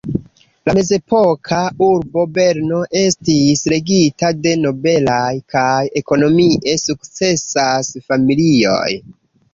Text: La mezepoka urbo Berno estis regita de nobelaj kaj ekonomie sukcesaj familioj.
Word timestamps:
La 0.67 0.73
mezepoka 0.77 1.59
urbo 1.87 2.23
Berno 2.37 2.79
estis 3.03 3.61
regita 3.73 4.33
de 4.47 4.55
nobelaj 4.65 5.29
kaj 5.57 5.77
ekonomie 6.05 6.77
sukcesaj 6.89 7.79
familioj. 8.11 8.89